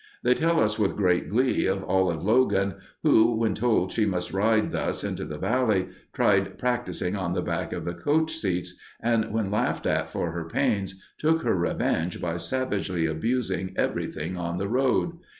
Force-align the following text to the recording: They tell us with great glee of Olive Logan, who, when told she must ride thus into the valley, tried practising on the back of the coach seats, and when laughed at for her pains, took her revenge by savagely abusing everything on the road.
They 0.23 0.33
tell 0.33 0.59
us 0.59 0.79
with 0.79 0.97
great 0.97 1.29
glee 1.29 1.67
of 1.67 1.83
Olive 1.83 2.23
Logan, 2.23 2.77
who, 3.03 3.35
when 3.37 3.53
told 3.53 3.91
she 3.91 4.03
must 4.07 4.33
ride 4.33 4.71
thus 4.71 5.03
into 5.03 5.25
the 5.25 5.37
valley, 5.37 5.89
tried 6.11 6.57
practising 6.57 7.15
on 7.15 7.33
the 7.33 7.43
back 7.43 7.71
of 7.71 7.85
the 7.85 7.93
coach 7.93 8.31
seats, 8.31 8.73
and 8.99 9.31
when 9.31 9.51
laughed 9.51 9.85
at 9.85 10.09
for 10.09 10.31
her 10.31 10.45
pains, 10.47 10.99
took 11.19 11.43
her 11.43 11.55
revenge 11.55 12.19
by 12.19 12.37
savagely 12.37 13.05
abusing 13.05 13.75
everything 13.77 14.35
on 14.37 14.57
the 14.57 14.67
road. 14.67 15.19